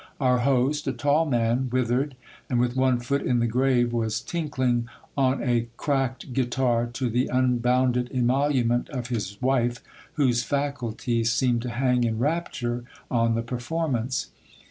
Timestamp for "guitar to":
6.33-7.07